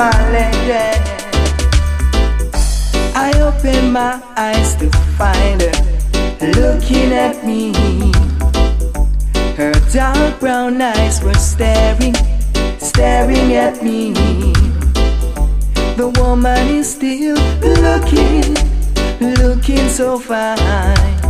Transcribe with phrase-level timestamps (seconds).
[0.00, 0.96] my lady.
[3.14, 4.88] I open my eyes to
[5.18, 7.74] find her looking at me.
[9.58, 12.14] Her dark brown eyes were staring,
[12.78, 14.14] staring at me.
[16.00, 17.36] The woman is still
[17.86, 18.56] looking,
[19.20, 21.20] looking so fine.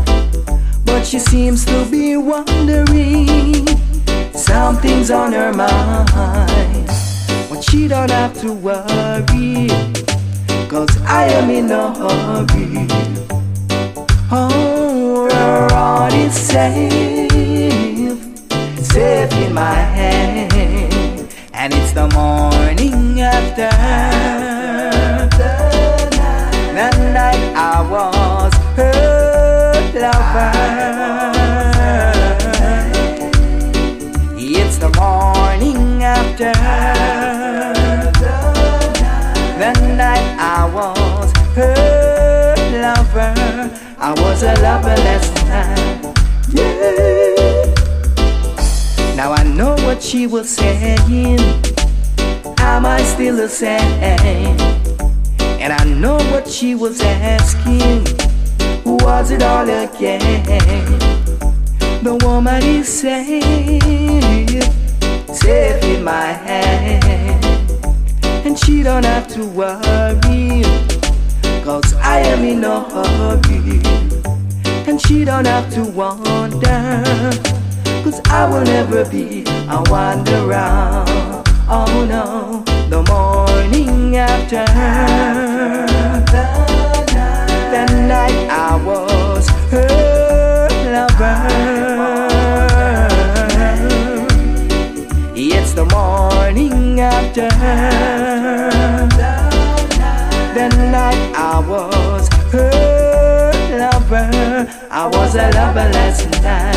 [0.85, 3.67] But she seems to be wondering,
[4.33, 6.40] something's on her mind.
[7.71, 9.69] She don't have to worry,
[10.69, 12.89] cause I am in a hurry.
[14.33, 15.29] Oh,
[15.71, 18.19] heart is safe,
[18.77, 21.33] safe in my hand.
[21.53, 23.71] And it's the morning after
[26.75, 30.51] the night I was her lover.
[34.37, 36.80] It's the morning after
[39.61, 43.35] the night I was her lover.
[43.99, 46.15] I was a lover last night.
[46.49, 47.75] Yeah.
[49.17, 51.41] Now I know what she was saying.
[52.59, 54.59] Am I still the same?
[55.61, 58.05] And I know what she was asking.
[58.87, 60.21] Was it all again?
[62.03, 63.43] The woman is safe,
[65.37, 66.50] safe in my hand.
[68.51, 70.65] And she don't have to worry,
[71.63, 73.81] cause I am in no hurry.
[74.89, 76.59] And she don't have to wonder,
[78.03, 81.05] cause I will never be a wanderer.
[81.69, 82.65] Oh no,
[97.39, 97.49] after
[100.55, 104.69] the night I was her lover.
[104.91, 106.70] I was a lover last night.